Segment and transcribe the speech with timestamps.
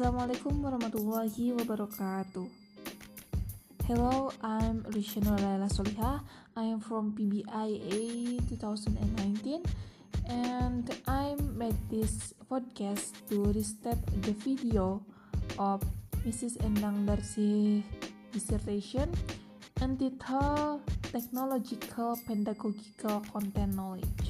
[0.00, 2.48] Assalamualaikum warahmatullahi wabarakatuh.
[3.84, 6.24] Hello, I'm Rishana Laila Soliha.
[6.56, 9.60] I am from PBIA 2019
[10.24, 15.04] and I made this podcast to restate the video
[15.60, 15.84] of
[16.24, 16.56] Mrs.
[16.64, 17.84] Endang Darsi
[18.32, 19.12] dissertation
[19.84, 20.80] entitled
[21.12, 24.29] Technological Pedagogical Content Knowledge.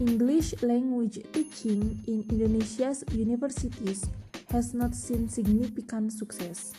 [0.00, 4.08] English language teaching in Indonesia's universities
[4.50, 6.72] has not seen significant success.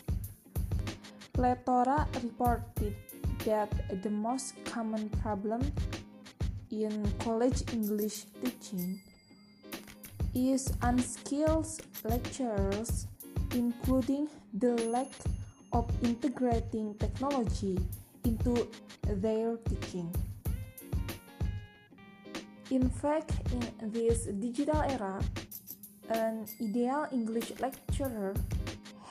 [1.32, 2.96] Plethora reported
[3.46, 3.70] that
[4.02, 5.62] the most common problem
[6.72, 9.00] in college English teaching
[10.34, 11.68] is unskilled
[12.04, 13.06] lecturers,
[13.54, 15.14] including the lack
[15.74, 17.78] of integrating technology
[18.24, 18.68] into
[19.06, 20.12] their teaching.
[22.72, 25.20] In fact, in this digital era,
[26.08, 28.34] an ideal English lecturer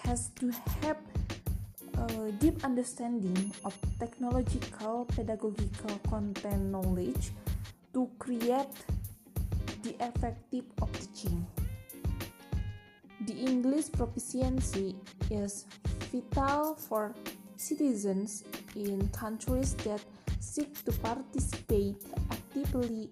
[0.02, 0.96] has to have
[2.08, 7.32] a deep understanding of technological pedagogical content knowledge
[7.92, 8.72] to create
[9.82, 11.46] the effective of teaching.
[13.26, 14.96] The English proficiency
[15.30, 15.66] is
[16.08, 17.14] vital for
[17.56, 18.42] citizens
[18.74, 20.00] in countries that
[20.40, 22.00] seek to participate
[22.32, 23.10] actively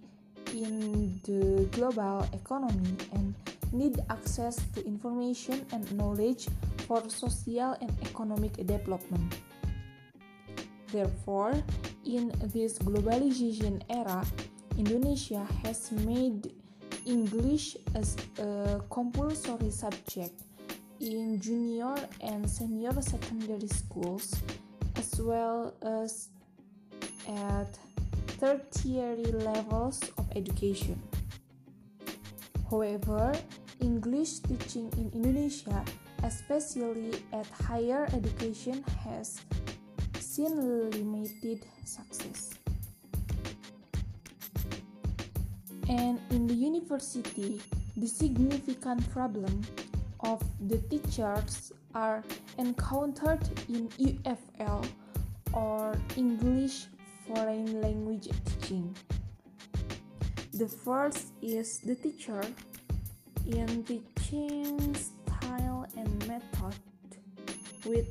[0.58, 3.34] in the global economy and
[3.72, 6.48] need access to information and knowledge
[6.86, 9.38] for social and economic development.
[10.90, 11.54] Therefore,
[12.04, 14.24] in this globalization era,
[14.76, 16.50] Indonesia has made
[17.06, 20.42] English as a compulsory subject
[21.00, 24.34] in junior and senior secondary schools
[24.96, 26.28] as well as
[27.28, 27.78] at
[28.38, 31.00] tertiary levels of education.
[32.70, 33.32] However,
[33.80, 35.84] English teaching in Indonesia,
[36.22, 39.40] especially at higher education, has
[40.20, 42.54] seen limited success.
[45.88, 47.60] And in the university,
[47.96, 49.62] the significant problem
[50.20, 52.22] of the teachers are
[52.58, 54.84] encountered in EFL
[55.52, 56.86] or English
[57.28, 58.96] foreign language teaching.
[60.54, 62.40] The first is the teacher
[63.46, 66.74] in teaching style and method
[67.84, 68.08] with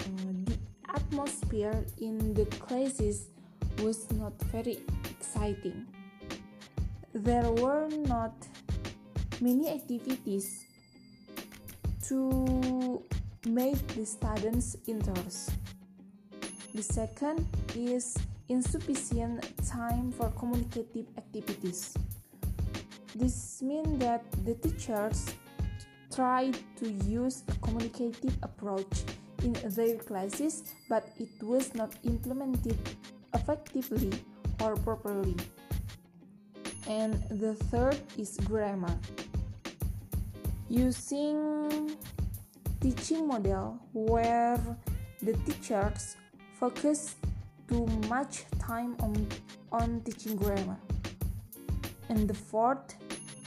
[0.00, 0.56] uh, the
[0.88, 3.26] atmosphere in the classes
[3.82, 4.78] was not very
[5.10, 5.86] exciting.
[7.12, 8.34] There were not
[9.40, 10.64] many activities
[12.08, 13.02] to
[13.46, 15.50] make the students interest.
[16.74, 18.16] The second is
[18.48, 21.94] insufficient time for communicative activities.
[23.14, 25.34] This means that the teachers
[26.14, 29.04] try to use a communicative approach
[29.42, 32.78] in their classes, but it was not implemented
[33.34, 34.12] effectively
[34.60, 35.36] or properly.
[36.88, 38.94] And the third is grammar.
[40.68, 41.96] Using
[42.80, 44.60] teaching model where
[45.22, 46.16] the teachers
[46.60, 47.16] focus
[47.68, 49.26] too much time on,
[49.72, 50.78] on teaching grammar.
[52.08, 52.94] And the fourth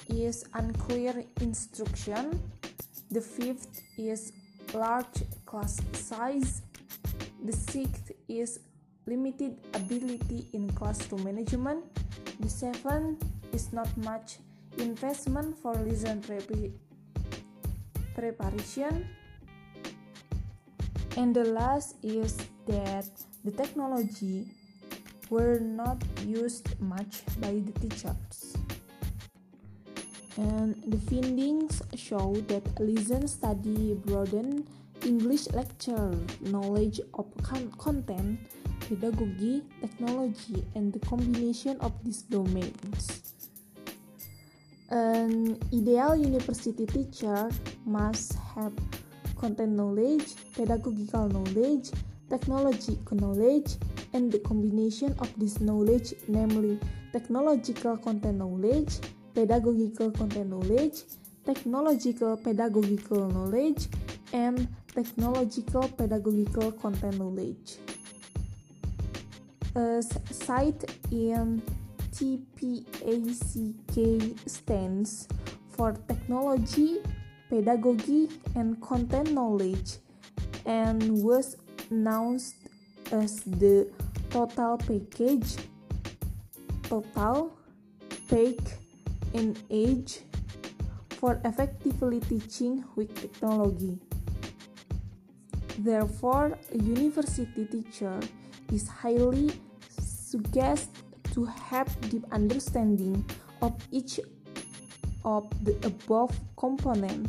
[0.09, 2.41] is unclear instruction.
[3.11, 4.33] The fifth is
[4.73, 6.61] large class size.
[7.43, 8.59] The sixth is
[9.05, 11.85] limited ability in classroom management.
[12.39, 13.23] The seventh
[13.53, 14.37] is not much
[14.77, 16.21] investment for lesson
[18.13, 19.07] preparation.
[21.15, 23.09] And the last is that
[23.43, 24.47] the technology
[25.29, 28.55] were not used much by the teachers.
[30.37, 34.67] And the findings show that listen study broaden
[35.05, 38.39] English lecture knowledge of con- content,
[38.87, 43.33] pedagogy, technology, and the combination of these domains.
[44.89, 47.49] An ideal university teacher
[47.85, 48.73] must have
[49.37, 51.91] content knowledge, pedagogical knowledge,
[52.29, 53.77] technological knowledge,
[54.13, 56.79] and the combination of this knowledge, namely
[57.11, 58.99] technological content knowledge,
[59.33, 61.03] pedagogical content knowledge,
[61.45, 63.87] technological pedagogical knowledge,
[64.33, 67.77] and technological pedagogical content knowledge.
[69.75, 70.01] A
[70.31, 71.61] site in
[72.11, 73.29] TPACK
[74.49, 75.27] stands
[75.69, 76.99] for technology,
[77.49, 79.97] pedagogy, and content knowledge
[80.65, 81.57] and was
[81.89, 82.55] announced
[83.11, 83.89] as the
[84.29, 85.55] total package
[86.83, 87.57] total
[88.27, 88.61] take
[89.33, 90.21] in age
[91.09, 93.97] for effectively teaching with technology.
[95.79, 98.19] Therefore, a university teacher
[98.73, 99.51] is highly
[99.99, 103.23] suggested to have deep understanding
[103.61, 104.19] of each
[105.23, 107.27] of the above component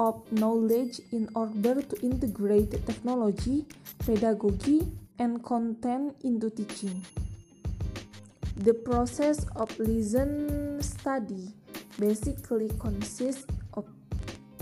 [0.00, 3.66] of knowledge in order to integrate technology,
[3.98, 7.04] pedagogy, and content into teaching.
[8.56, 11.52] The process of lesson study
[11.98, 13.44] basically consists
[13.74, 13.84] of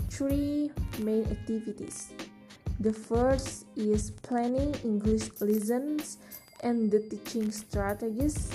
[0.09, 2.11] three main activities.
[2.81, 6.17] The first is planning English lessons
[6.63, 8.51] and the teaching strategies.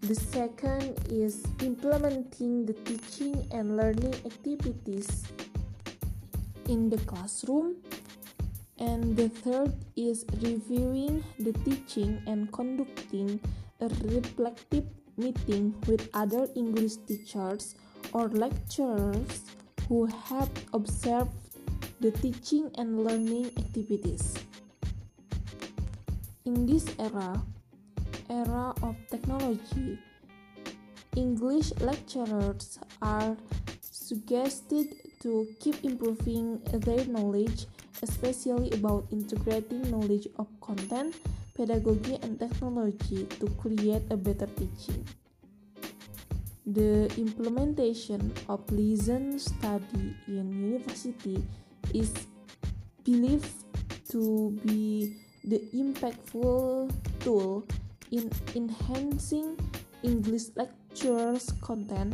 [0.00, 5.22] The second is implementing the teaching and learning activities
[6.68, 7.76] in the classroom.
[8.78, 13.40] And the third is reviewing the teaching and conducting
[13.80, 14.84] a reflective
[15.16, 17.76] meeting with other English teachers
[18.12, 19.42] or lecturers
[19.88, 21.30] who have observed
[22.00, 24.34] the teaching and learning activities.
[26.44, 27.42] In this era,
[28.28, 29.98] era of technology,
[31.16, 33.36] English lecturers are
[33.80, 37.64] suggested to keep improving their knowledge,
[38.02, 41.16] especially about integrating knowledge of content
[41.56, 45.00] pedagogy and technology to create a better teaching.
[46.66, 51.42] The implementation of lesson study in university
[51.94, 52.12] is
[53.04, 53.64] believed
[54.10, 57.64] to be the impactful tool
[58.10, 59.56] in enhancing
[60.02, 62.12] English lectures content,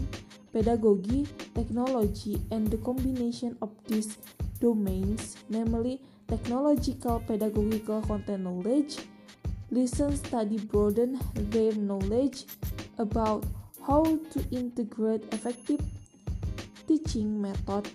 [0.52, 4.19] pedagogy, technology, and the combination of these
[4.61, 8.99] domains, namely technological, pedagogical content knowledge,
[9.70, 12.44] Lesson study broaden their knowledge
[12.99, 13.44] about
[13.87, 15.81] how to integrate effective
[16.88, 17.87] teaching method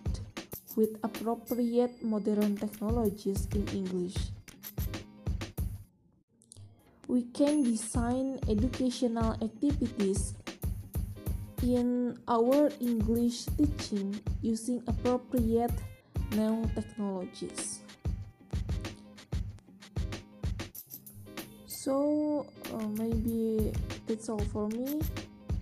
[0.78, 4.16] with appropriate modern technologies in English.
[7.10, 10.34] We can design educational activities
[11.66, 14.14] in our English teaching
[14.46, 15.74] using appropriate
[16.38, 17.82] new technologies.
[21.86, 23.72] so uh, maybe
[24.08, 25.00] that's all for me.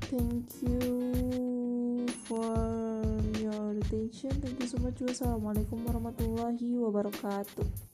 [0.08, 3.04] Thank you for
[3.44, 4.32] your attention.
[4.40, 5.04] Thank you so much.
[5.04, 7.93] Wassalamualaikum warahmatullahi wabarakatuh